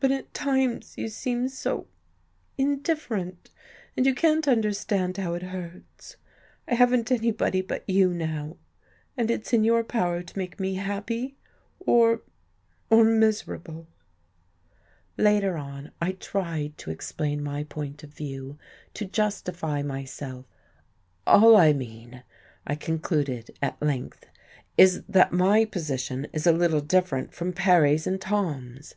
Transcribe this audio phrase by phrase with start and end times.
[0.00, 1.86] But at times you seem so
[2.58, 3.50] indifferent,
[3.96, 6.16] and you can't understand how it hurts.
[6.66, 8.56] I haven't anybody but you, now,
[9.16, 11.36] and it's in your power to make me happy
[11.78, 12.22] or
[12.90, 13.86] or miserable."
[15.16, 18.58] Later on I tried to explain my point of view,
[18.94, 20.44] to justify myself.
[21.24, 22.24] "All I mean,"
[22.66, 24.26] I concluded at length,
[24.76, 28.96] "is that my position is a little different from Perry's and Tom's.